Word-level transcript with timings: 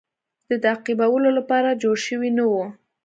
د 0.49 0.51
تعقیبولو 0.65 1.29
لپاره 1.37 1.79
جوړ 1.81 1.95
شوی 2.07 2.29
نه 2.37 2.43
وو. 2.51 2.65